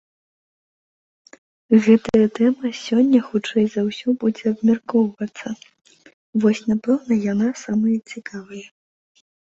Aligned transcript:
Гэтая 1.87 2.27
тэма 2.39 2.67
сёння, 2.85 3.19
хутчэй 3.27 3.65
за 3.75 3.81
ўсё, 3.91 4.07
будзе 4.25 4.45
абмяркоўвацца, 4.55 5.47
і 6.33 6.35
вось, 6.47 6.67
напэўна, 6.75 7.13
яна 7.33 7.47
самая 7.65 7.97
цікавая. 8.11 8.65